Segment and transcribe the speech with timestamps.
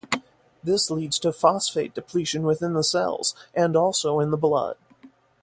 [0.63, 4.77] This leads to phosphate depletion within the cells, and also in the blood.